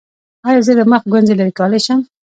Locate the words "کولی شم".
1.59-1.99